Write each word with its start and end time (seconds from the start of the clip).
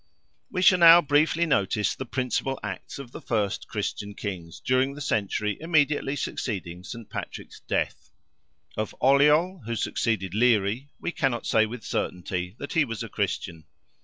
We 0.49 0.63
shall 0.63 0.79
now 0.79 0.99
briefly 1.03 1.45
notice 1.45 1.93
the 1.93 2.07
principal 2.07 2.59
acts 2.63 2.97
of 2.97 3.11
the 3.11 3.21
first 3.21 3.67
Christian 3.67 4.15
kings, 4.15 4.59
during 4.59 4.95
the 4.95 4.99
century 4.99 5.59
immediately 5.61 6.15
succeeding 6.15 6.83
St. 6.83 7.07
Patrick's 7.07 7.59
death. 7.59 8.09
Of 8.75 8.95
OLLIOL, 8.99 9.61
who 9.67 9.75
succeeded 9.75 10.33
Leary, 10.33 10.89
we 10.99 11.11
cannot 11.11 11.45
say 11.45 11.67
with 11.67 11.83
certainty 11.83 12.55
that 12.57 12.73
he 12.73 12.83
was 12.83 13.03
a 13.03 13.09
Christian. 13.09 13.65